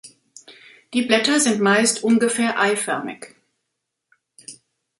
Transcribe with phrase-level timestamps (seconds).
[0.95, 3.35] Die Blätter sind meist ungefähr eiförmig.